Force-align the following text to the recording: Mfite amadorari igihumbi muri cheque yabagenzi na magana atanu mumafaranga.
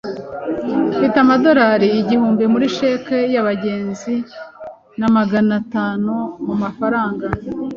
Mfite 0.95 1.15
amadorari 1.25 1.87
igihumbi 2.01 2.43
muri 2.53 2.65
cheque 2.77 3.17
yabagenzi 3.35 4.13
na 4.99 5.07
magana 5.15 5.53
atanu 5.61 6.13
mumafaranga. 6.45 7.25